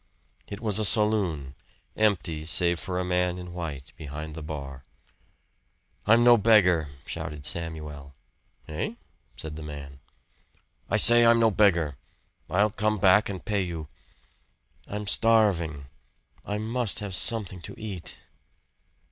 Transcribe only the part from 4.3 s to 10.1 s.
the bar. "I'm no beggar!" shouted Samuel. "Hey?" said the man.